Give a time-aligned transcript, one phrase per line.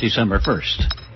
[0.00, 1.10] December 1st.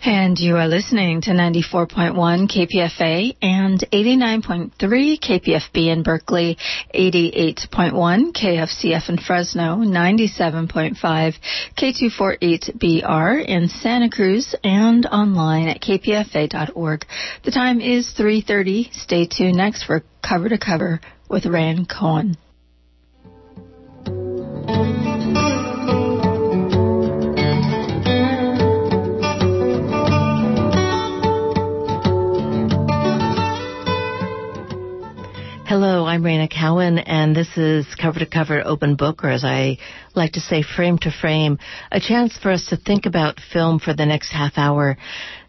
[0.00, 6.56] And you are listening to 94.1 KPFA and 89.3 KPFB in Berkeley,
[6.94, 11.34] 88.1 KFCF in Fresno, 97.5
[11.76, 17.04] K248BR in Santa Cruz, and online at kpfa.org.
[17.44, 18.94] The time is 3.30.
[18.94, 22.38] Stay tuned next for Cover to Cover with Reyna Cowan.
[36.08, 39.76] I'm Reyna Cowan, and this is Cover to Cover Open Book, or as I
[40.14, 41.58] like to say, Frame to Frame,
[41.92, 44.96] a chance for us to think about film for the next half hour.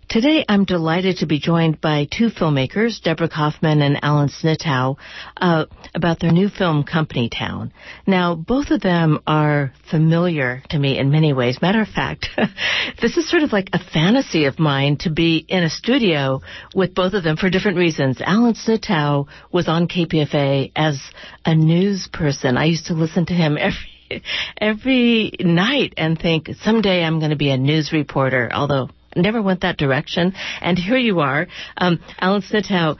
[0.09, 4.97] Today, I'm delighted to be joined by two filmmakers, Deborah Kaufman and Alan Snitow,
[5.37, 7.71] uh, about their new film, Company Town.
[8.07, 11.61] Now, both of them are familiar to me in many ways.
[11.61, 12.27] Matter of fact,
[13.01, 16.41] this is sort of like a fantasy of mine to be in a studio
[16.73, 18.19] with both of them for different reasons.
[18.19, 20.99] Alan Snitow was on KPFA as
[21.45, 22.57] a news person.
[22.57, 24.23] I used to listen to him every
[24.57, 29.61] every night and think someday I'm going to be a news reporter, although never went
[29.61, 30.33] that direction.
[30.61, 31.47] And here you are.
[31.77, 32.97] Um, Alan Snitow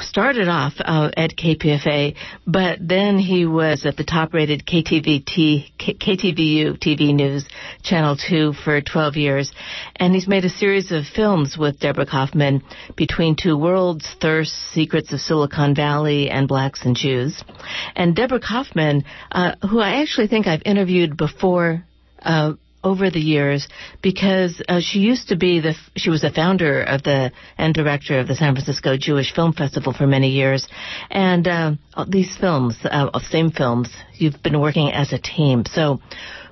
[0.00, 2.16] started off uh, at KPFA,
[2.46, 7.46] but then he was at the top-rated KTVT, KTVU TV News
[7.82, 9.52] Channel 2 for 12 years,
[9.96, 12.62] and he's made a series of films with Deborah Kaufman,
[12.96, 17.42] Between Two Worlds, Thirst, Secrets of Silicon Valley, and Blacks and Jews.
[17.94, 21.84] And Deborah Kaufman, uh, who I actually think I've interviewed before
[22.20, 23.66] uh, over the years
[24.02, 28.20] because uh, she used to be the she was a founder of the and director
[28.20, 30.68] of the San Francisco Jewish Film Festival for many years,
[31.10, 31.72] and uh,
[32.06, 35.64] these films, uh, same films, you've been working as a team.
[35.66, 36.00] So,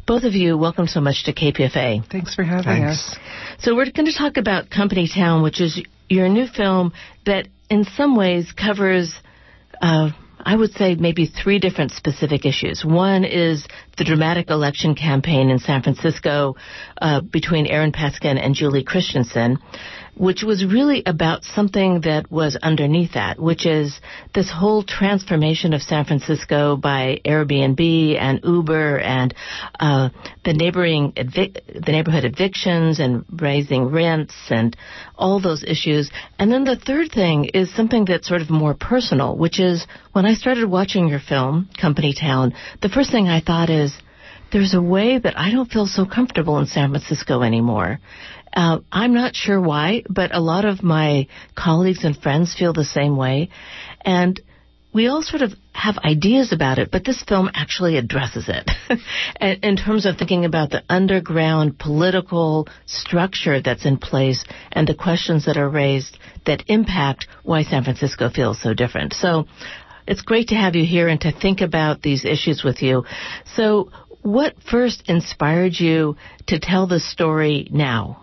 [0.06, 2.10] both of you, welcome so much to KPFA.
[2.10, 3.08] Thanks for having Thanks.
[3.08, 3.18] us.
[3.60, 6.92] So we're going to talk about Company Town, which is your new film
[7.26, 9.14] that, in some ways, covers.
[9.80, 10.10] Uh,
[10.44, 12.84] I would say maybe three different specific issues.
[12.84, 13.66] One is
[13.96, 16.56] the dramatic election campaign in San Francisco
[17.00, 19.58] uh, between Aaron Peskin and Julie Christensen
[20.16, 23.98] which was really about something that was underneath that, which is
[24.34, 29.34] this whole transformation of San Francisco by Airbnb and Uber and
[29.80, 30.10] uh,
[30.44, 34.76] the neighboring the neighborhood evictions and raising rents and
[35.16, 36.10] all those issues.
[36.38, 40.26] And then the third thing is something that's sort of more personal, which is when
[40.26, 43.92] I started watching your film, Company Town, the first thing I thought is,
[44.52, 47.98] there's a way that I don't feel so comfortable in San Francisco anymore.
[48.54, 51.26] Uh, I'm not sure why, but a lot of my
[51.56, 53.48] colleagues and friends feel the same way.
[54.02, 54.38] And
[54.92, 58.70] we all sort of have ideas about it, but this film actually addresses it
[59.62, 65.46] in terms of thinking about the underground political structure that's in place and the questions
[65.46, 69.14] that are raised that impact why San Francisco feels so different.
[69.14, 69.46] So
[70.06, 73.04] it's great to have you here and to think about these issues with you.
[73.54, 73.90] So
[74.22, 76.16] what first inspired you
[76.46, 78.22] to tell the story now?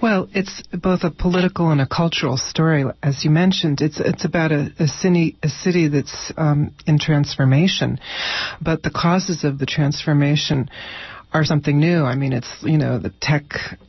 [0.00, 2.84] Well, it's both a political and a cultural story.
[3.02, 8.00] As you mentioned, it's it's about a, a city a city that's um, in transformation,
[8.60, 10.70] but the causes of the transformation
[11.32, 12.02] are something new.
[12.02, 13.44] I mean, it's you know the tech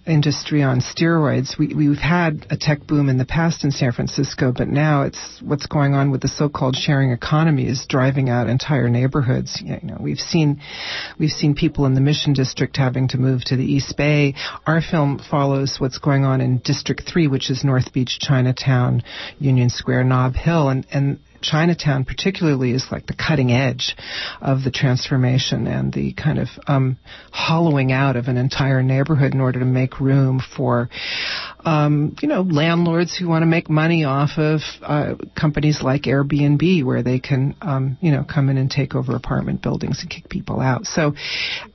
[0.05, 1.57] industry on steroids.
[1.57, 5.41] We we've had a tech boom in the past in San Francisco, but now it's
[5.43, 9.61] what's going on with the so-called sharing economy is driving out entire neighborhoods.
[9.63, 10.61] You know, we've seen
[11.19, 14.35] we've seen people in the Mission District having to move to the East Bay.
[14.67, 19.03] Our film follows what's going on in District Three, which is North Beach, Chinatown,
[19.39, 23.95] Union Square, Nob Hill, and and Chinatown particularly is like the cutting edge
[24.41, 26.97] of the transformation and the kind of um,
[27.31, 30.89] hollowing out of an entire neighborhood in order to make room for,
[31.65, 36.83] um, you know, landlords who want to make money off of uh, companies like Airbnb,
[36.83, 40.29] where they can, um, you know, come in and take over apartment buildings and kick
[40.29, 40.85] people out.
[40.85, 41.13] So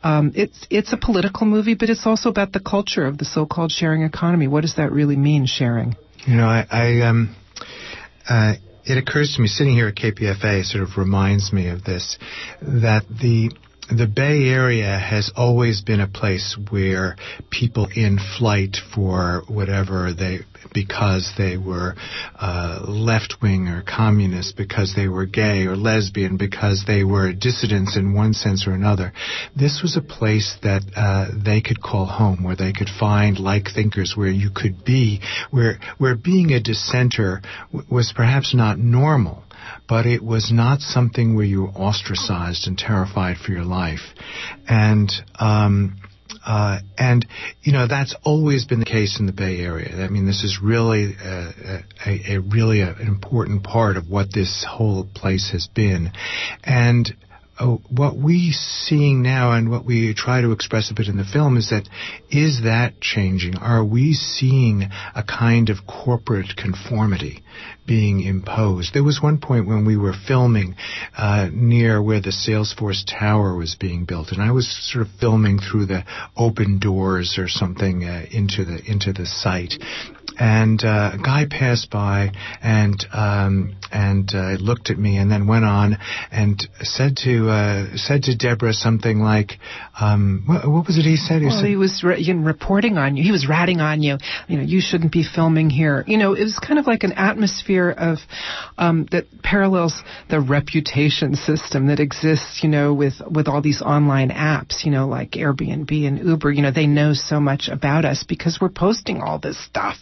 [0.02, 3.70] um, it's it's a political movie, but it's also about the culture of the so-called
[3.70, 4.48] sharing economy.
[4.48, 5.96] What does that really mean, sharing?
[6.26, 6.66] You know, I.
[6.70, 7.36] I um,
[8.28, 8.54] uh,
[8.86, 12.18] it occurs to me, sitting here at KPFA sort of reminds me of this,
[12.62, 13.50] that the
[13.88, 17.16] the Bay Area has always been a place where
[17.50, 20.40] people in flight for whatever they,
[20.74, 21.94] because they were
[22.34, 27.96] uh, left wing or communist, because they were gay or lesbian, because they were dissidents
[27.96, 29.12] in one sense or another.
[29.54, 33.68] This was a place that uh, they could call home, where they could find like
[33.72, 37.40] thinkers, where you could be, where where being a dissenter
[37.72, 39.44] w- was perhaps not normal
[39.88, 44.00] but it was not something where you were ostracized and terrified for your life.
[44.68, 45.96] And um,
[46.44, 47.26] uh, and
[47.62, 50.04] you know that's always been the case in the Bay Area.
[50.04, 54.32] I mean, this is really a, a, a really a, an important part of what
[54.32, 56.12] this whole place has been,
[56.62, 57.12] and
[57.58, 61.24] uh, what we seeing now and what we try to express a bit in the
[61.24, 61.88] film is that
[62.30, 63.56] is that changing?
[63.56, 67.42] Are we seeing a kind of corporate conformity
[67.86, 68.94] being imposed?
[68.94, 70.76] There was one point when we were filming
[71.16, 75.58] uh, near where the Salesforce Tower was being built, and I was sort of filming
[75.58, 76.04] through the
[76.36, 79.74] open doors or something uh, into the into the site,
[80.38, 82.30] and uh, a guy passed by
[82.62, 85.96] and um, and uh, looked at me and then went on
[86.30, 89.52] and said to uh, said to Deborah something like,
[90.00, 91.40] um, what, what, was it he said?
[91.40, 93.22] He, well, said, he was re- you know, reporting on you.
[93.22, 94.18] He was ratting on you.
[94.48, 96.04] You know, you shouldn't be filming here.
[96.06, 98.19] You know, it was kind of like an atmosphere of
[98.78, 102.61] um, that parallels the reputation system that exists.
[102.62, 104.84] You know, with with all these online apps.
[104.84, 106.52] You know, like Airbnb and Uber.
[106.52, 109.96] You know, they know so much about us because we're posting all this stuff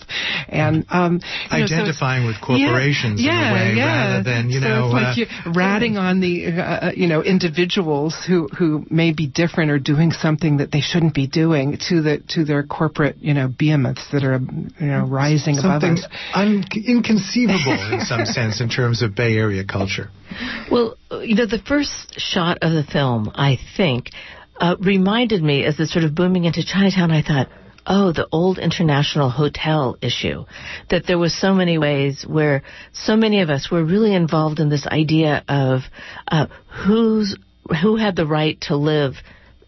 [0.49, 3.85] and um, identifying know, so with corporations yeah, in a way yeah.
[3.85, 7.23] rather than you so know it's like uh, ratting on the uh, uh, you know
[7.23, 12.03] individuals who who may be different or doing something that they shouldn't be doing to
[12.03, 16.06] the to their corporate you know behemoths that are you know rising above us.
[16.35, 20.11] Un- inconceivable in some sense in terms of Bay Area culture.
[20.70, 24.11] Well, you know, the first shot of the film, I think,
[24.61, 27.11] uh, reminded me as it's sort of booming into Chinatown.
[27.11, 27.49] I thought,
[27.87, 30.44] oh, the old international hotel issue.
[30.90, 32.62] That there was so many ways where
[32.93, 35.81] so many of us were really involved in this idea of
[36.28, 36.46] uh,
[36.87, 37.37] who's
[37.81, 39.14] who had the right to live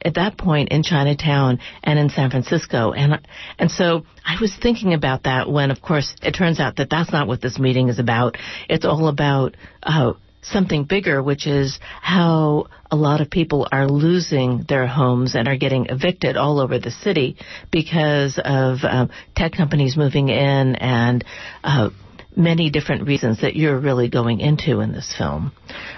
[0.07, 2.93] at that point in Chinatown and in San Francisco.
[2.93, 3.27] And
[3.59, 7.11] and so I was thinking about that when, of course, it turns out that that's
[7.11, 8.37] not what this meeting is about.
[8.69, 10.13] It's all about uh,
[10.43, 15.57] something bigger, which is how a lot of people are losing their homes and are
[15.57, 17.37] getting evicted all over the city
[17.73, 21.25] because of um, tech companies moving in and
[21.65, 21.91] uh,
[22.37, 25.53] many different reasons that you're really going into in this film.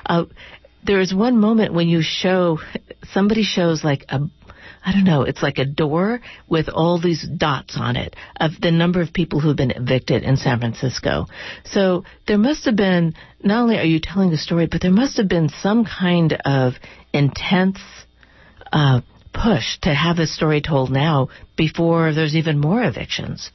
[0.07, 0.25] Uh,
[0.85, 2.59] there is one moment when you show
[3.13, 4.21] somebody shows like a
[4.85, 8.71] I don't know, it's like a door with all these dots on it of the
[8.71, 11.27] number of people who've been evicted in San Francisco.
[11.65, 15.17] So there must have been, not only are you telling the story, but there must
[15.17, 16.75] have been some kind of
[17.13, 17.81] intense
[18.73, 19.01] uh,
[19.33, 23.51] push to have this story told now before there's even more evictions.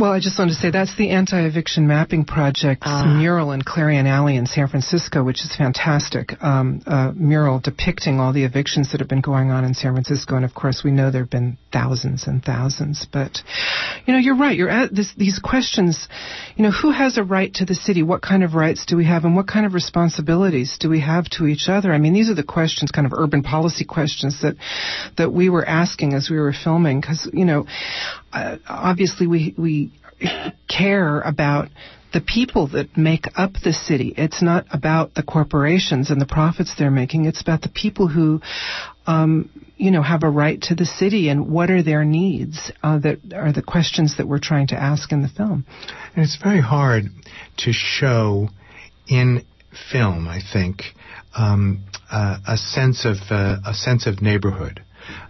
[0.00, 3.18] Well, I just wanted to say that's the anti-eviction mapping project uh.
[3.18, 6.42] mural in Clarion Alley in San Francisco, which is fantastic.
[6.42, 10.36] Um, a mural depicting all the evictions that have been going on in San Francisco,
[10.36, 13.06] and of course we know there have been thousands and thousands.
[13.12, 13.40] But
[14.06, 14.56] you know, you're right.
[14.56, 16.08] You're at this, these questions.
[16.56, 18.02] You know, who has a right to the city?
[18.02, 21.28] What kind of rights do we have, and what kind of responsibilities do we have
[21.32, 21.92] to each other?
[21.92, 24.56] I mean, these are the questions, kind of urban policy questions that
[25.18, 27.66] that we were asking as we were filming, because you know,
[28.32, 29.89] uh, obviously we we
[30.68, 31.68] care about
[32.12, 34.12] the people that make up the city.
[34.16, 37.26] It's not about the corporations and the profits they're making.
[37.26, 38.40] It's about the people who,
[39.06, 42.72] um, you know, have a right to the city and what are their needs.
[42.82, 45.64] Uh, that are the questions that we're trying to ask in the film.
[46.16, 47.04] And it's very hard
[47.58, 48.48] to show
[49.06, 49.44] in
[49.92, 50.26] film.
[50.26, 50.82] I think
[51.36, 54.82] um, uh, a sense of uh, a sense of neighborhood.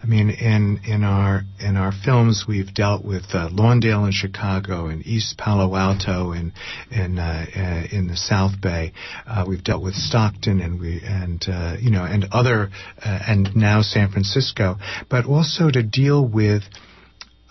[0.02, 4.87] I mean, in in our in our films, we've dealt with uh, Lawndale in Chicago
[4.87, 6.52] and East Palo Alto in
[6.90, 8.92] in uh, uh, in the South Bay.
[9.26, 12.70] Uh, we've dealt with Stockton and we and uh, you know and other
[13.04, 14.76] uh, and now San Francisco,
[15.08, 16.62] but also to deal with.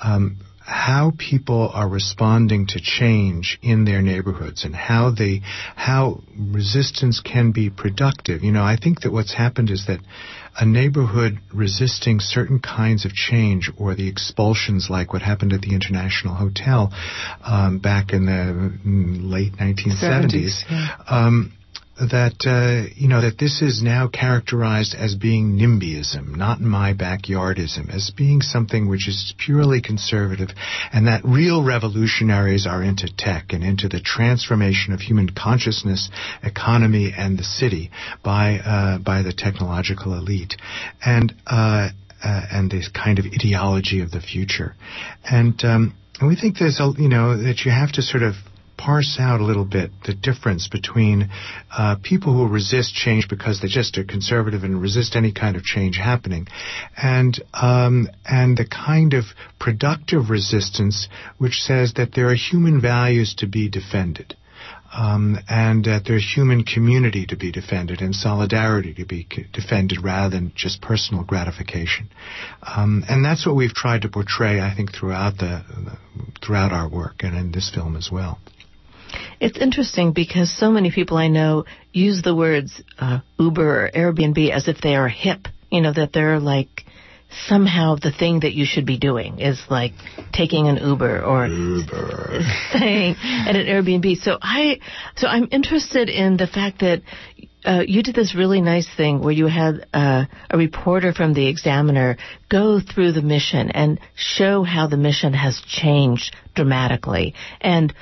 [0.02, 0.38] Um,
[0.70, 5.42] how people are responding to change in their neighborhoods and how they
[5.76, 8.44] how resistance can be productive.
[8.44, 10.00] You know, I think that what's happened is that
[10.58, 15.74] a neighborhood resisting certain kinds of change or the expulsions like what happened at the
[15.74, 16.92] International Hotel
[17.44, 18.32] um, back in the
[18.86, 20.02] mm, late 1970s.
[20.02, 20.96] 70s, yeah.
[21.08, 21.54] um,
[22.00, 27.94] that uh, you know that this is now characterized as being NIMBYism, not my backyardism,
[27.94, 30.50] as being something which is purely conservative,
[30.94, 36.10] and that real revolutionaries are into tech and into the transformation of human consciousness,
[36.42, 37.92] economy, and the city
[38.24, 40.56] by uh, by the technological elite,
[41.06, 41.90] and uh,
[42.24, 44.76] uh and this kind of ideology of the future,
[45.30, 45.64] and.
[45.64, 48.34] Um, and we think there's a, you know, that you have to sort of
[48.86, 51.30] parse out a little bit the difference between
[51.80, 55.64] uh, people who resist change because they just are conservative and resist any kind of
[55.64, 56.48] change happening,
[56.96, 58.08] and um,
[58.40, 59.24] and the kind of
[59.60, 64.30] productive resistance which says that there are human values to be defended.
[64.92, 70.36] um, and that there's human community to be defended and solidarity to be defended rather
[70.36, 72.10] than just personal gratification.
[72.64, 75.62] Um, and that's what we've tried to portray, I think, throughout the
[76.44, 78.40] throughout our work and in this film as well.
[79.40, 84.52] It's interesting because so many people I know use the words uh, Uber or Airbnb
[84.52, 85.48] as if they are hip.
[85.72, 86.86] You know that they're like
[87.48, 89.94] somehow the thing that you should be doing is like
[90.34, 92.42] taking an Uber or Uber.
[92.70, 94.18] staying at an Airbnb.
[94.18, 94.80] So I,
[95.16, 97.02] so I'm interested in the fact that
[97.66, 101.48] uh, you did this really nice thing where you had uh, a reporter from the
[101.48, 102.18] Examiner
[102.50, 107.94] go through the mission and show how the mission has changed dramatically and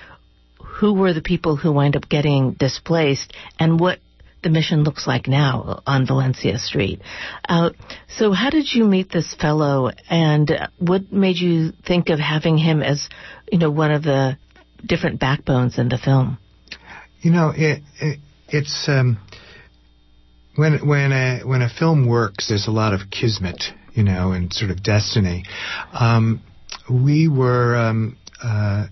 [0.77, 4.00] who were the people who wind up getting displaced and what
[4.43, 7.01] the mission looks like now on Valencia Street.
[7.50, 7.72] Uh,
[8.07, 12.84] so, how did you meet this fellow, and what made you think of having him
[12.84, 13.10] as,
[13.51, 14.38] you know, one of the
[14.86, 16.38] different backbones in the film?
[17.22, 19.17] You know, it, it it's um,
[20.55, 24.53] when when a when a film works, there's a lot of kismet, you know, and
[24.53, 25.46] sort of destiny.
[25.91, 26.43] Um,
[26.88, 27.75] we were.
[27.75, 28.86] Um, uh,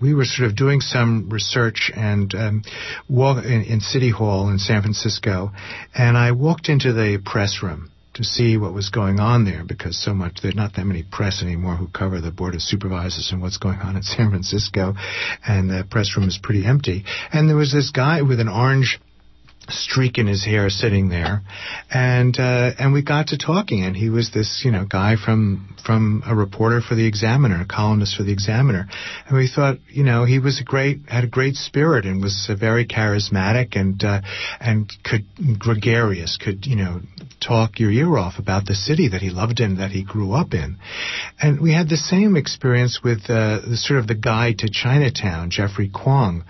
[0.00, 2.62] we were sort of doing some research and um,
[3.08, 5.52] walk in, in City Hall in San Francisco,
[5.94, 10.02] and I walked into the press room to see what was going on there because
[10.02, 13.40] so much there's not that many press anymore who cover the board of supervisors and
[13.40, 14.94] what's going on in San Francisco,
[15.46, 17.04] and the press room is pretty empty.
[17.32, 19.00] And there was this guy with an orange
[19.70, 21.42] streak in his hair sitting there.
[21.90, 25.76] And uh, and we got to talking and he was this you know guy from
[25.84, 28.86] from a reporter for the examiner a columnist for the examiner.
[29.26, 32.46] And we thought you know he was a great had a great spirit and was
[32.48, 34.20] uh, very charismatic and uh,
[34.60, 35.26] and could
[35.58, 37.00] gregarious could you know
[37.40, 40.52] talk your ear off about the city that he loved and that he grew up
[40.52, 40.78] in.
[41.40, 45.50] And we had the same experience with uh, the sort of the guide to Chinatown
[45.50, 46.44] Jeffrey Kwong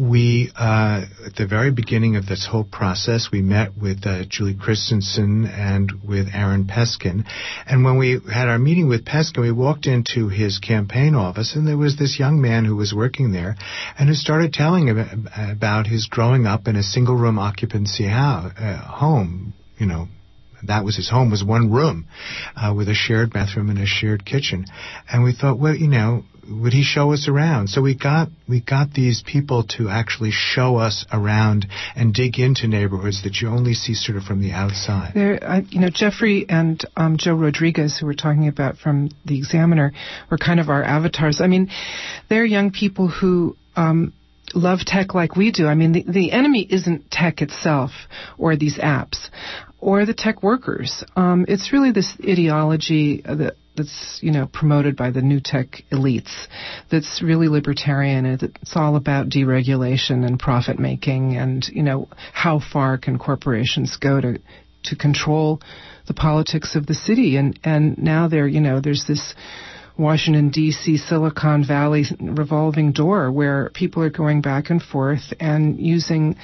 [0.00, 4.56] we uh, at the very beginning of this whole process, we met with uh, Julie
[4.58, 7.24] Christensen and with Aaron Peskin.
[7.66, 11.68] And when we had our meeting with Peskin, we walked into his campaign office, and
[11.68, 13.56] there was this young man who was working there,
[13.98, 14.88] and who started telling
[15.36, 20.08] about his growing up in a single room occupancy house, uh, home, you know,
[20.62, 22.06] that was his home was one room
[22.56, 24.66] uh, with a shared bathroom and a shared kitchen
[25.10, 27.68] and we thought well you know would he show us around?
[27.68, 32.68] So we got we got these people to actually show us around and dig into
[32.68, 35.12] neighborhoods that you only see sort of from the outside.
[35.14, 39.38] There, uh, you know, Jeffrey and um, Joe Rodriguez, who we're talking about from the
[39.38, 39.92] Examiner,
[40.30, 41.40] were kind of our avatars.
[41.40, 41.70] I mean,
[42.28, 43.56] they're young people who.
[43.76, 44.12] Um,
[44.52, 45.68] love tech like we do.
[45.68, 47.92] I mean, the, the enemy isn't tech itself
[48.36, 49.28] or these apps
[49.78, 51.04] or the tech workers.
[51.16, 56.46] Um, it's really this ideology that that's you know promoted by the new tech elites
[56.90, 62.98] that's really libertarian it's all about deregulation and profit making and you know how far
[62.98, 64.38] can corporations go to
[64.82, 65.60] to control
[66.06, 69.34] the politics of the city and and now there you know there's this
[69.98, 70.96] Washington D.C.
[70.96, 76.36] Silicon Valley revolving door where people are going back and forth and using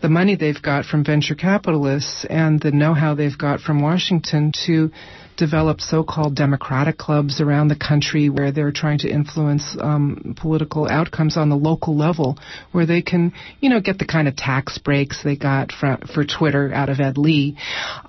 [0.00, 4.92] the money they've got from venture capitalists and the know-how they've got from Washington to
[5.36, 11.36] develop so-called democratic clubs around the country where they're trying to influence um, political outcomes
[11.36, 12.38] on the local level,
[12.72, 16.24] where they can, you know, get the kind of tax breaks they got for, for
[16.24, 17.56] Twitter out of Ed Lee,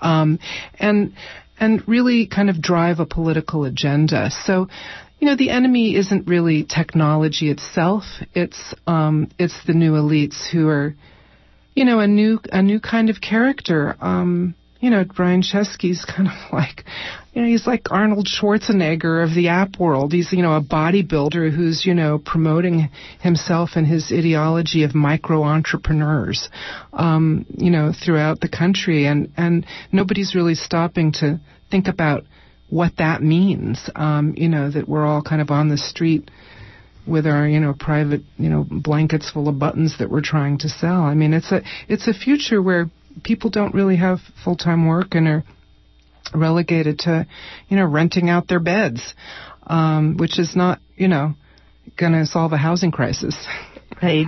[0.01, 0.39] um,
[0.79, 1.13] and
[1.57, 4.29] and really kind of drive a political agenda.
[4.29, 4.67] So
[5.19, 8.03] you know, the enemy isn't really technology itself.
[8.33, 10.93] It's um, it's the new elites who are,
[11.73, 13.95] you know, a new a new kind of character.
[14.01, 16.85] Um, you know, Brian Chesky's kind of like,
[17.33, 20.13] you know, he's like Arnold Schwarzenegger of the app world.
[20.13, 22.89] He's, you know, a bodybuilder who's, you know, promoting
[23.19, 26.49] himself and his ideology of micro entrepreneurs,
[26.93, 29.05] um, you know, throughout the country.
[29.05, 31.39] And, and nobody's really stopping to
[31.71, 32.23] think about
[32.69, 33.89] what that means.
[33.95, 36.29] Um, you know, that we're all kind of on the street
[37.07, 40.69] with our you know private you know blankets full of buttons that we're trying to
[40.69, 41.01] sell.
[41.03, 42.89] I mean, it's a it's a future where
[43.23, 45.43] people don't really have full time work and are
[46.33, 47.27] relegated to,
[47.69, 49.13] you know, renting out their beds,
[49.67, 51.33] um, which is not, you know,
[51.97, 53.35] going to solve a housing crisis.
[54.01, 54.25] Right.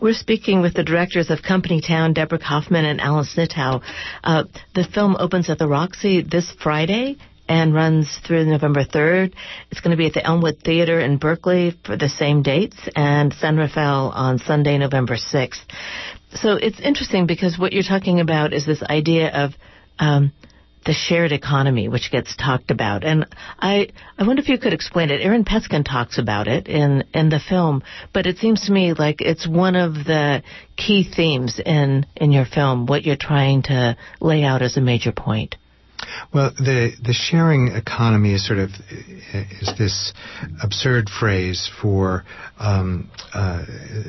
[0.00, 3.82] We're speaking with the directors of Company Town, Deborah Kaufman and Alan Snitow.
[4.22, 4.44] Uh,
[4.74, 7.16] the film opens at the Roxy this Friday
[7.48, 9.34] and runs through November 3rd.
[9.70, 13.34] It's going to be at the Elmwood Theater in Berkeley for the same dates and
[13.34, 15.64] San Rafael on Sunday, November 6th
[16.34, 19.52] so it's interesting because what you're talking about is this idea of
[19.98, 20.32] um,
[20.86, 23.04] the shared economy, which gets talked about.
[23.04, 23.26] And
[23.58, 25.20] I, I wonder if you could explain it.
[25.20, 27.82] Aaron Peskin talks about it in, in the film,
[28.12, 30.42] but it seems to me like it's one of the
[30.76, 35.12] key themes in, in your film, what you're trying to lay out as a major
[35.12, 35.56] point.
[36.32, 38.70] Well, the the sharing economy is sort of
[39.60, 40.12] is this
[40.62, 42.24] absurd phrase for
[42.58, 43.64] um, uh,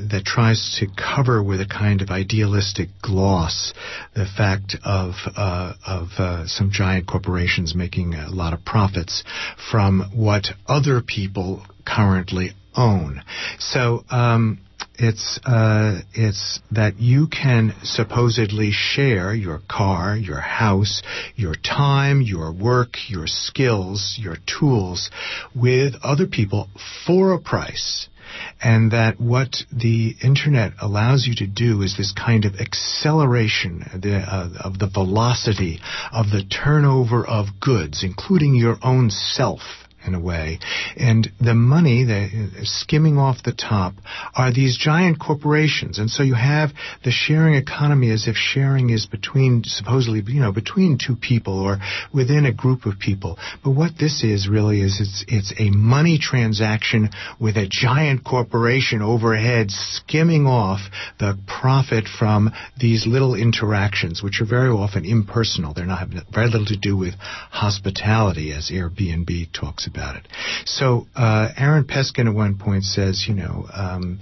[0.10, 3.74] that tries to cover with a kind of idealistic gloss
[4.16, 9.24] the fact of uh, of uh, some giant corporations making a lot of profits
[9.72, 13.22] from what other people currently own.
[13.60, 14.04] So.
[14.10, 14.60] Um,
[15.02, 21.02] it's uh, it's that you can supposedly share your car, your house,
[21.36, 25.10] your time, your work, your skills, your tools
[25.56, 26.70] with other people
[27.06, 28.10] for a price.
[28.62, 34.20] And that what the internet allows you to do is this kind of acceleration the,
[34.20, 35.82] uh, of the velocity
[36.14, 40.60] of the turnover of goods, including your own self in a way.
[40.98, 43.94] And the money is skimming off the top
[44.36, 46.00] are these giant corporations.
[46.00, 46.72] And so you have
[47.04, 51.78] the sharing economy as if sharing is between, supposedly, you know, between two people or
[52.14, 53.38] within a group of people.
[53.64, 59.02] But what this is really is it's, it's a money transaction with a giant corporation
[59.02, 60.80] overhead skimming off
[61.20, 65.74] the profit from these little interactions, which are very often impersonal.
[65.74, 70.28] They're not very little to do with hospitality, as Airbnb talks about about it.
[70.66, 74.20] So uh, Aaron Peskin at one point says, you know, um,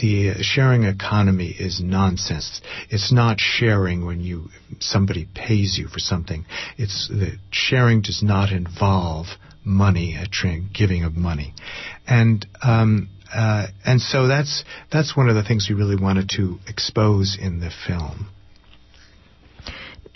[0.00, 2.60] the sharing economy is nonsense.
[2.88, 6.44] It's not sharing when you somebody pays you for something.
[6.76, 9.26] It's the sharing does not involve
[9.64, 11.54] money, a tra- giving of money,
[12.06, 12.46] and.
[12.62, 17.38] Um, uh, and so that's that's one of the things we really wanted to expose
[17.40, 18.26] in the film.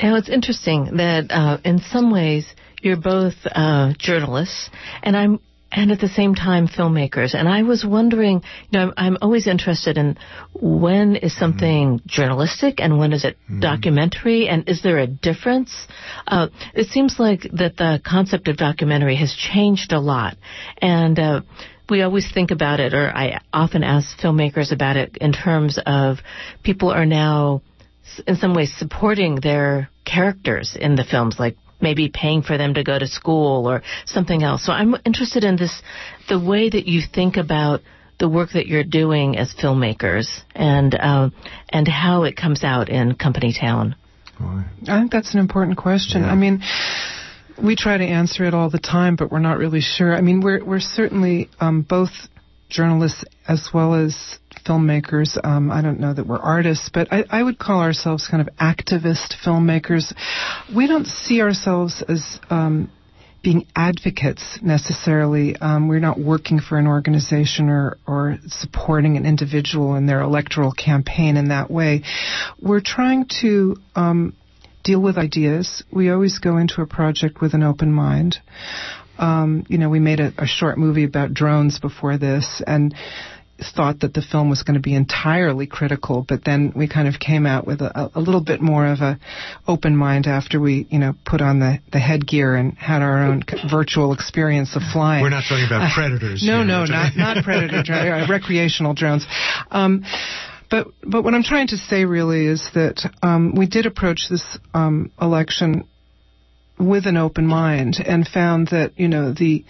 [0.02, 2.52] Now it's interesting that uh, in some ways
[2.84, 4.70] you're both uh, journalists,
[5.02, 5.40] and I'm
[5.74, 7.34] and at the same time filmmakers.
[7.34, 10.16] And I was wondering, you know, I'm, I'm always interested in
[10.52, 12.06] when is something mm-hmm.
[12.06, 13.60] journalistic and when is it mm-hmm.
[13.60, 15.72] documentary, and is there a difference?
[16.26, 20.36] Uh, it seems like that the concept of documentary has changed a lot,
[20.78, 21.18] and.
[21.18, 21.40] Uh,
[21.86, 26.16] we always think about it, or I often ask filmmakers about it in terms of
[26.62, 27.60] people are now,
[28.26, 32.84] in some ways, supporting their characters in the films, like maybe paying for them to
[32.84, 34.64] go to school or something else.
[34.64, 35.82] So I'm interested in this,
[36.28, 37.80] the way that you think about
[38.18, 41.30] the work that you're doing as filmmakers and uh,
[41.68, 43.96] and how it comes out in Company Town.
[44.88, 46.22] I think that's an important question.
[46.22, 46.30] Yeah.
[46.30, 46.62] I mean,
[47.62, 50.14] we try to answer it all the time, but we're not really sure.
[50.14, 52.10] I mean, we're we're certainly um, both
[52.68, 55.38] journalists as well as filmmakers.
[55.44, 58.54] Um, I don't know that we're artists, but I, I, would call ourselves kind of
[58.56, 60.12] activist filmmakers.
[60.74, 62.90] We don't see ourselves as um,
[63.44, 65.54] being advocates necessarily.
[65.56, 70.72] Um, we're not working for an organization or, or supporting an individual in their electoral
[70.72, 72.02] campaign in that way.
[72.60, 74.34] We're trying to um,
[74.82, 75.84] deal with ideas.
[75.92, 78.38] We always go into a project with an open mind.
[79.18, 82.92] Um, you know, we made a, a, short movie about drones before this, and
[83.74, 87.20] thought that the film was going to be entirely critical, but then we kind of
[87.20, 89.18] came out with a, a little bit more of a
[89.66, 93.42] open mind after we, you know, put on the, the headgear and had our own
[93.70, 95.22] virtual experience of flying.
[95.22, 96.42] We're not talking about uh, predators.
[96.44, 99.26] no, here, no, not not predator uh, recreational drones.
[99.70, 100.04] Um,
[100.70, 104.58] but but what I'm trying to say really is that um, we did approach this
[104.72, 105.86] um, election
[106.78, 109.64] with an open mind and found that you know the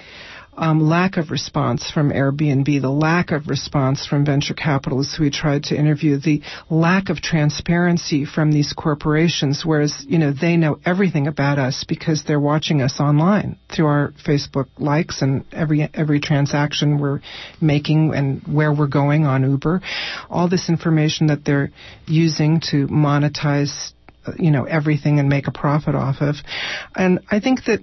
[0.57, 5.31] um, lack of response from Airbnb, the lack of response from venture capitalists who we
[5.31, 10.79] tried to interview, the lack of transparency from these corporations, whereas, you know, they know
[10.85, 16.21] everything about us because they're watching us online through our Facebook likes and every, every
[16.21, 17.21] transaction we're
[17.61, 19.81] making and where we're going on Uber.
[20.31, 21.71] All this information that they're
[22.07, 23.93] using to monetize,
[24.27, 26.37] uh, you know, everything and make a profit off of.
[26.95, 27.81] And I think that,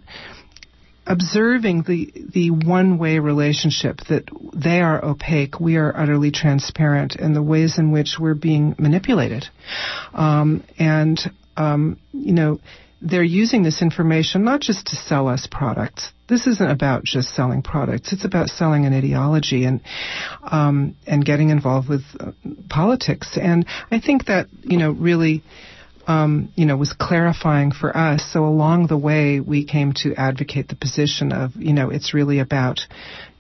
[1.11, 7.35] observing the the one way relationship that they are opaque, we are utterly transparent, and
[7.35, 9.45] the ways in which we're being manipulated,
[10.13, 11.19] um, and
[11.57, 12.59] um, you know.
[13.03, 16.11] They're using this information not just to sell us products.
[16.29, 18.13] This isn't about just selling products.
[18.13, 19.81] It's about selling an ideology and
[20.43, 22.33] um, and getting involved with uh,
[22.69, 23.39] politics.
[23.41, 25.41] And I think that you know really
[26.11, 28.23] um, you know, was clarifying for us.
[28.33, 32.39] So along the way, we came to advocate the position of, you know, it's really
[32.39, 32.81] about,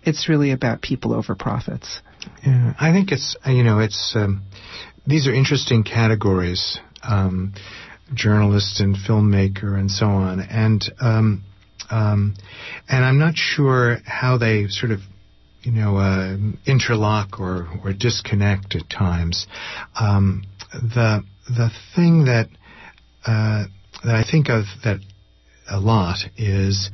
[0.03, 2.01] it's really about people over profits.
[2.45, 4.43] Yeah, I think it's, you know, it's, um,
[5.05, 6.79] these are interesting categories.
[7.03, 7.53] Um,
[8.13, 10.41] journalist and filmmaker and so on.
[10.41, 11.43] And um,
[11.89, 12.35] um,
[12.89, 14.99] and I'm not sure how they sort of
[15.63, 19.47] you know uh, interlock or or disconnect at times.
[19.99, 22.49] Um, the the thing that
[23.25, 23.65] uh,
[24.03, 24.99] that I think of that
[25.69, 26.89] a lot is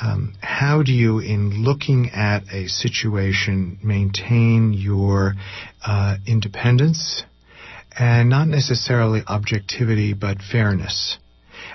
[0.00, 5.34] um, how do you, in looking at a situation, maintain your
[5.84, 7.22] uh, independence
[7.96, 11.18] and not necessarily objectivity, but fairness?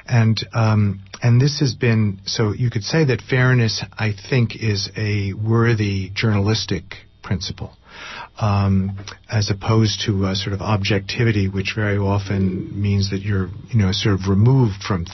[0.06, 4.90] And um, and this has been so you could say that fairness, I think, is
[4.98, 6.84] a worthy journalistic
[7.22, 7.78] principle.
[8.42, 8.98] Um,
[9.30, 13.92] as opposed to a sort of objectivity, which very often means that you're, you know,
[13.92, 15.06] sort of removed from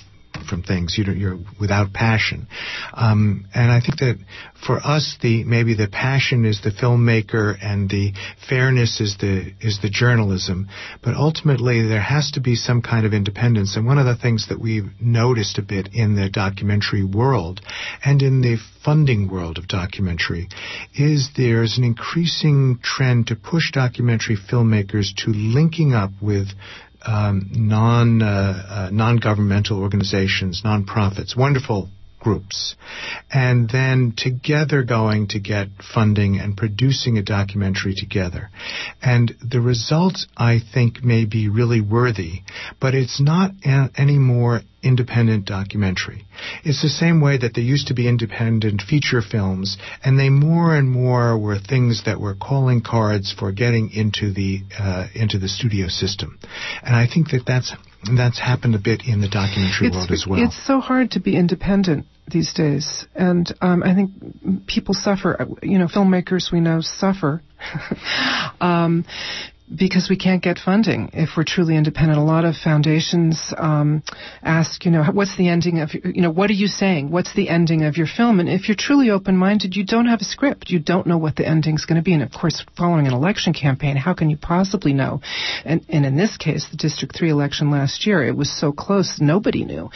[0.45, 0.97] from things.
[0.97, 2.47] You are without passion,
[2.93, 4.17] um, and I think that
[4.65, 8.13] for us, the maybe the passion is the filmmaker and the
[8.49, 10.69] fairness is the is the journalism.
[11.03, 13.75] But ultimately, there has to be some kind of independence.
[13.75, 17.62] And one of the things that we've noticed a bit in the documentary world
[18.03, 20.47] and in the funding world of documentary
[20.93, 26.47] is there's an increasing trend to push documentary filmmakers to linking up with
[27.05, 31.89] um, non uh, uh, non governmental organizations, nonprofits, wonderful
[32.25, 32.75] groups,
[33.31, 38.49] and then together going to get funding and producing a documentary together.
[38.99, 42.41] And the results, I think, may be really worthy,
[42.81, 46.25] but it's not a- any more independent documentary.
[46.63, 50.75] It's the same way that there used to be independent feature films, and they more
[50.75, 55.47] and more were things that were calling cards for getting into the uh, into the
[55.47, 56.39] studio system.
[56.81, 57.71] And I think that that's
[58.17, 60.43] that's happened a bit in the documentary it's, world as well.
[60.43, 65.47] It's so hard to be independent these days, and um, I think people suffer.
[65.61, 67.41] You know, filmmakers we know suffer.
[68.61, 69.05] um,
[69.73, 72.19] because we can't get funding if we're truly independent.
[72.19, 74.04] A lot of foundations um,
[74.43, 77.10] ask, you know, what's the ending of, you know, what are you saying?
[77.10, 78.39] What's the ending of your film?
[78.39, 80.69] And if you're truly open-minded, you don't have a script.
[80.69, 82.13] You don't know what the ending's going to be.
[82.13, 85.21] And of course, following an election campaign, how can you possibly know?
[85.63, 89.17] And, and in this case, the District 3 election last year, it was so close,
[89.19, 89.89] nobody knew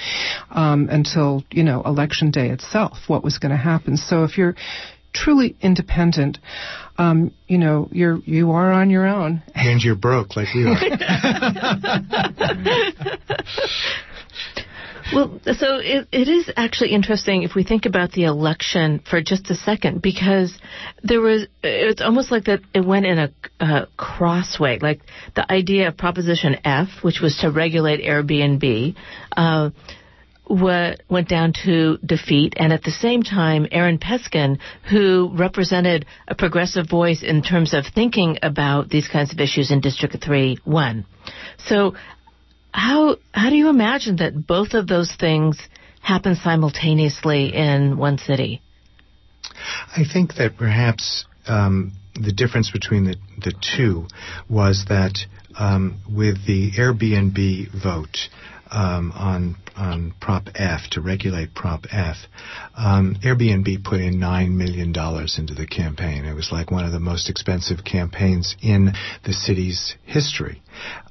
[0.49, 3.97] um, until, you know, election day itself what was going to happen.
[3.97, 4.55] So if you're
[5.13, 6.39] truly independent,
[6.99, 9.41] um, you know, you're you are on your own.
[9.55, 10.75] And you're broke like we are.
[15.13, 19.49] well, so it, it is actually interesting if we think about the election for just
[19.49, 20.53] a second, because
[21.01, 23.31] there was it's almost like that it went in a,
[23.61, 24.99] a crossway, like
[25.37, 28.95] the idea of Proposition F, which was to regulate Airbnb.
[29.37, 29.69] Uh,
[30.49, 34.59] went down to defeat, and at the same time, Aaron Peskin,
[34.89, 39.79] who represented a progressive voice in terms of thinking about these kinds of issues in
[39.79, 41.05] District 3, won.
[41.65, 41.95] So,
[42.71, 45.57] how how do you imagine that both of those things
[46.01, 48.61] happen simultaneously in one city?
[49.95, 54.07] I think that perhaps um, the difference between the, the two
[54.49, 55.17] was that
[55.57, 58.17] um, with the Airbnb vote,
[58.71, 62.17] um, on on Prop F to regulate Prop F,
[62.77, 66.25] um, Airbnb put in nine million dollars into the campaign.
[66.25, 68.93] It was like one of the most expensive campaigns in
[69.25, 70.61] the city's history.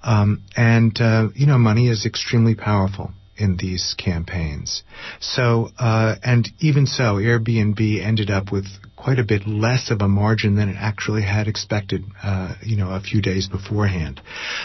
[0.02, 4.82] Um, and uh, you know, money is extremely powerful in these campaigns.
[5.20, 8.66] So, uh, and even so, Airbnb ended up with
[8.98, 12.90] quite a bit less of a margin than it actually had expected, uh, you know,
[12.90, 14.20] a few days beforehand.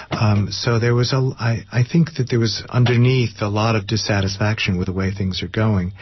[0.09, 3.85] Um, so there was a, I, I think that there was underneath a lot of
[3.85, 5.93] dissatisfaction with the way things are going.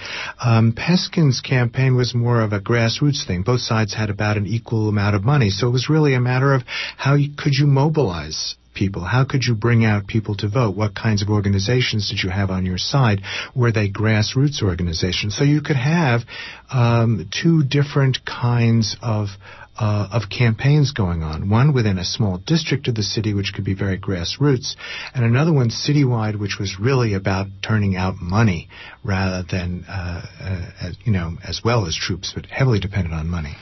[0.44, 3.44] Um, Peskin's campaign was more of a grassroots thing.
[3.44, 6.54] Both sides had about an equal amount of money, so it was really a matter
[6.54, 6.64] of
[6.98, 9.04] how you, could you mobilize people?
[9.04, 10.76] How could you bring out people to vote?
[10.76, 13.22] What kinds of organizations did you have on your side?
[13.56, 15.36] Were they grassroots organizations?
[15.36, 16.22] So you could have
[16.72, 19.30] um, two different kinds of
[19.78, 21.50] uh, of campaigns going on.
[21.50, 24.76] One within a small district of the city, which could be very grassroots,
[25.16, 28.70] and another one citywide, which was really about turning out money
[29.04, 33.28] rather than, uh, uh, as, you know, as well as troops, but heavily dependent on
[33.28, 33.56] money.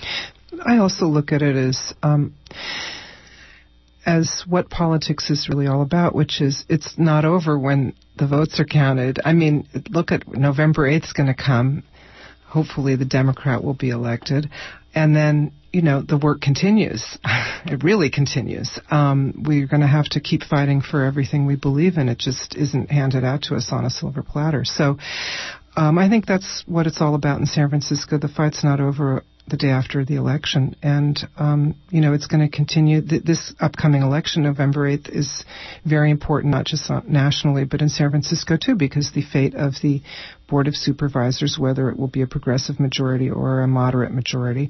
[0.66, 1.94] I also look at it as.
[2.04, 2.36] Um,
[4.06, 8.60] as what politics is really all about, which is it's not over when the votes
[8.60, 9.20] are counted.
[9.24, 11.84] I mean, look at November 8th is going to come.
[12.50, 14.50] Hopefully the Democrat will be elected.
[14.94, 17.18] And then, you know, the work continues.
[17.24, 18.80] it really continues.
[18.90, 22.10] Um, we're going to have to keep fighting for everything we believe in.
[22.10, 24.66] It just isn't handed out to us on a silver platter.
[24.66, 24.98] So
[25.76, 28.18] um, I think that's what it's all about in San Francisco.
[28.18, 32.48] The fight's not over the day after the election, and um, you know it's going
[32.48, 33.02] to continue.
[33.02, 35.44] Th- this upcoming election, November eighth, is
[35.86, 40.02] very important, not just nationally, but in San Francisco too, because the fate of the
[40.48, 44.70] board of supervisors, whether it will be a progressive majority or a moderate majority,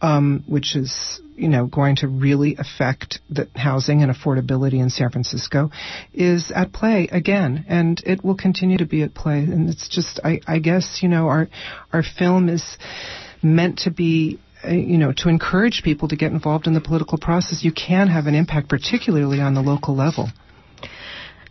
[0.00, 5.10] um, which is you know going to really affect the housing and affordability in San
[5.10, 5.70] Francisco,
[6.12, 9.38] is at play again, and it will continue to be at play.
[9.38, 11.48] And it's just, I, I guess, you know, our
[11.92, 12.78] our film is
[13.42, 17.16] meant to be uh, you know, to encourage people to get involved in the political
[17.16, 20.28] process, you can have an impact, particularly on the local level.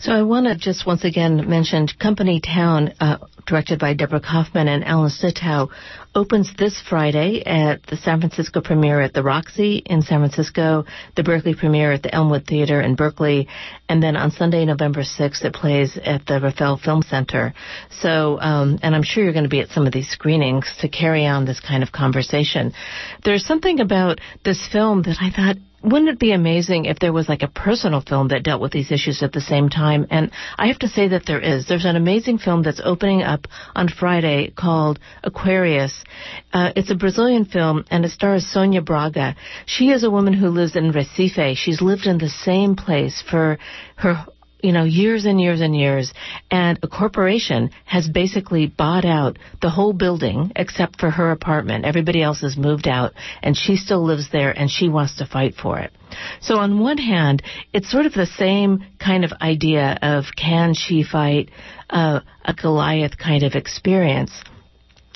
[0.01, 4.69] So I want to just once again mention Company Town, uh, directed by Deborah Kaufman
[4.69, 5.67] and Alan Snitow,
[6.15, 10.85] opens this Friday at the San Francisco premiere at the Roxy in San Francisco,
[11.17, 13.49] the Berkeley premiere at the Elmwood Theater in Berkeley,
[13.89, 17.53] and then on Sunday, November 6th, it plays at the Rafael Film Center.
[17.89, 20.87] So, um, and I'm sure you're going to be at some of these screenings to
[20.87, 22.71] carry on this kind of conversation.
[23.25, 27.29] There's something about this film that I thought wouldn't it be amazing if there was
[27.29, 30.07] like a personal film that dealt with these issues at the same time?
[30.09, 31.67] And I have to say that there is.
[31.67, 36.03] There's an amazing film that's opening up on Friday called Aquarius.
[36.51, 39.35] Uh, it's a Brazilian film and it stars Sonia Braga.
[39.65, 41.55] She is a woman who lives in Recife.
[41.55, 43.57] She's lived in the same place for
[43.95, 44.25] her
[44.61, 46.13] you know, years and years and years,
[46.51, 51.85] and a corporation has basically bought out the whole building except for her apartment.
[51.85, 55.55] Everybody else has moved out, and she still lives there, and she wants to fight
[55.55, 55.91] for it.
[56.41, 57.43] So on one hand,
[57.73, 61.49] it's sort of the same kind of idea of can she fight
[61.89, 64.31] uh, a Goliath kind of experience.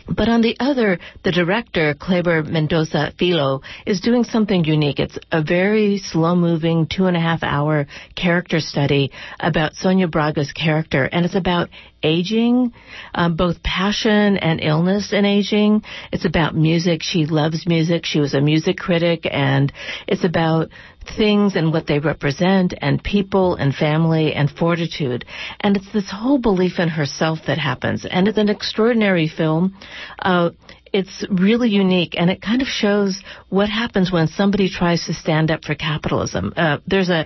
[0.08, 5.00] But on the other, the director, Kleber Mendonça Filho, is doing something unique.
[5.00, 10.52] It's a very slow moving, two and a half hour character study about Sonia Braga's
[10.52, 11.70] character, and it's about
[12.04, 12.74] aging,
[13.16, 15.84] um, both passion and illness in aging.
[16.12, 17.02] It's about music.
[17.02, 18.06] She loves music.
[18.06, 19.72] She was a music critic, and
[20.08, 20.70] it's about
[21.18, 25.26] things and what they represent and people and family and fortitude.
[25.60, 28.06] And it's this whole belief in herself that happens.
[28.10, 29.78] And it's an extraordinary film.
[30.20, 30.52] Uh,
[30.92, 35.50] it's really unique and it kind of shows what happens when somebody tries to stand
[35.50, 36.54] up for capitalism.
[36.56, 37.26] Uh, there's a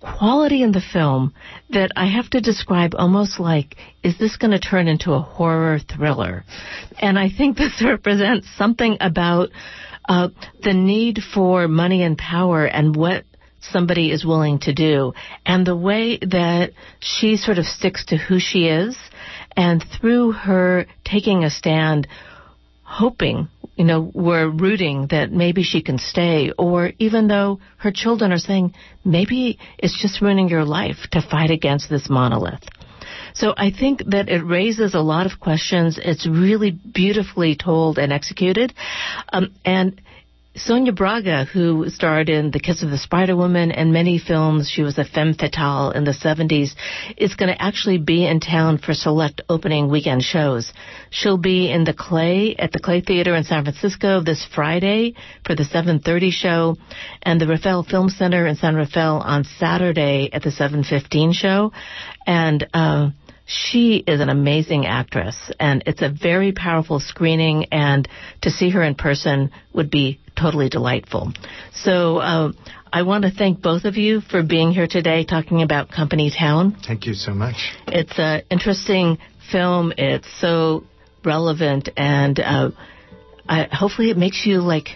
[0.00, 1.34] quality in the film
[1.70, 5.78] that I have to describe almost like, is this going to turn into a horror
[5.78, 6.44] thriller?
[7.00, 9.48] And I think this represents something about
[10.08, 10.28] uh,
[10.62, 13.24] the need for money and power and what
[13.60, 15.12] somebody is willing to do
[15.44, 18.96] and the way that she sort of sticks to who she is
[19.56, 22.06] and through her taking a stand
[22.82, 28.32] hoping you know we're rooting that maybe she can stay or even though her children
[28.32, 28.72] are saying
[29.04, 32.62] maybe it's just ruining your life to fight against this monolith
[33.34, 35.98] so I think that it raises a lot of questions.
[36.02, 38.74] It's really beautifully told and executed.
[39.32, 40.00] Um, and
[40.58, 44.82] Sonia Braga, who starred in The Kiss of the Spider Woman and many films, she
[44.82, 46.74] was a femme fatale in the 70s,
[47.16, 50.72] is going to actually be in town for select opening weekend shows.
[51.10, 55.14] She'll be in the Clay at the Clay Theater in San Francisco this Friday
[55.46, 56.76] for the 7:30 show,
[57.22, 61.72] and the Rafael Film Center in San Rafael on Saturday at the 7:15 show,
[62.26, 62.66] and.
[62.74, 63.10] Uh,
[63.50, 68.06] she is an amazing actress and it's a very powerful screening and
[68.42, 71.32] to see her in person would be totally delightful.
[71.74, 72.52] So uh,
[72.92, 76.76] I want to thank both of you for being here today talking about Company Town.
[76.86, 77.56] Thank you so much.
[77.86, 79.18] It's an interesting
[79.50, 79.92] film.
[79.96, 80.84] It's so
[81.24, 82.70] relevant and uh,
[83.48, 84.88] I, hopefully it makes you like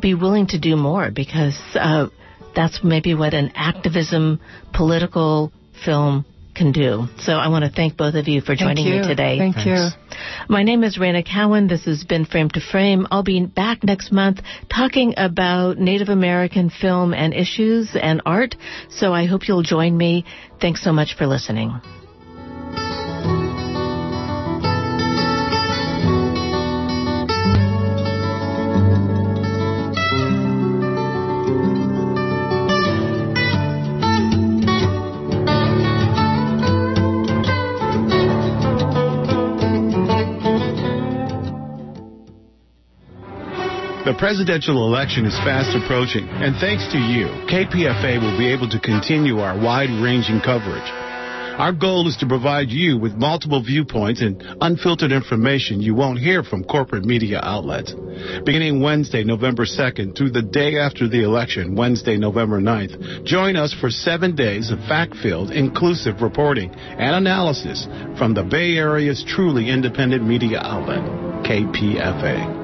[0.00, 2.08] be willing to do more because uh,
[2.54, 4.40] that's maybe what an activism
[4.72, 5.52] political
[5.84, 6.24] film
[6.60, 7.06] can do.
[7.20, 9.00] So I want to thank both of you for joining you.
[9.00, 9.38] me today.
[9.38, 9.94] Thank Thanks.
[9.96, 10.18] you.
[10.46, 11.68] My name is Reyna Cowan.
[11.68, 13.06] This has been Frame to Frame.
[13.10, 18.56] I'll be back next month talking about Native American film and issues and art.
[18.90, 20.26] So I hope you'll join me.
[20.60, 21.80] Thanks so much for listening.
[44.00, 48.80] The presidential election is fast approaching, and thanks to you, KPFA will be able to
[48.80, 50.88] continue our wide-ranging coverage.
[51.60, 56.42] Our goal is to provide you with multiple viewpoints and unfiltered information you won't hear
[56.42, 57.92] from corporate media outlets.
[58.42, 63.74] Beginning Wednesday, November 2nd through the day after the election, Wednesday, November 9th, join us
[63.74, 67.86] for seven days of fact-filled, inclusive reporting and analysis
[68.16, 71.04] from the Bay Area's truly independent media outlet,
[71.44, 72.59] KPFA.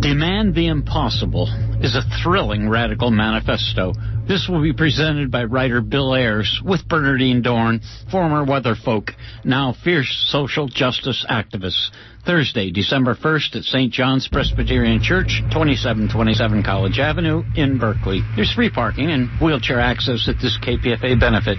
[0.00, 1.48] Demand the Impossible
[1.82, 3.92] is a thrilling radical manifesto.
[4.28, 7.80] This will be presented by writer Bill Ayers with Bernardine Dohrn,
[8.10, 9.10] former weatherfolk,
[9.42, 11.90] now fierce social justice activists.
[12.26, 13.90] Thursday, December 1st at St.
[13.90, 18.20] John's Presbyterian Church, 2727 College Avenue in Berkeley.
[18.36, 21.56] There's free parking and wheelchair access at this KPFA benefit.